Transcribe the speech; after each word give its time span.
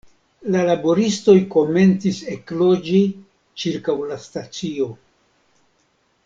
La 0.53 0.61
laboristoj 0.67 1.35
komencis 1.55 2.21
ekloĝi 2.37 3.03
ĉirkaŭ 3.65 3.97
la 4.13 4.19
stacio. 4.27 4.91